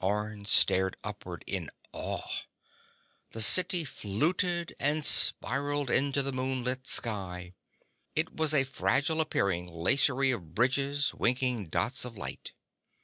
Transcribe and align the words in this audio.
Orne 0.00 0.44
stared 0.46 0.96
upward 1.04 1.44
in 1.46 1.70
awe. 1.92 2.42
The 3.30 3.40
city 3.40 3.84
fluted 3.84 4.74
and 4.80 5.04
spiraled 5.04 5.90
into 5.90 6.24
the 6.24 6.32
moonlit 6.32 6.88
sky. 6.88 7.54
It 8.16 8.34
was 8.34 8.52
a 8.52 8.64
fragile 8.64 9.20
appearing 9.20 9.68
lacery 9.68 10.32
of 10.34 10.56
bridges, 10.56 11.14
winking 11.14 11.68
dots 11.68 12.04
of 12.04 12.18
light. 12.18 12.52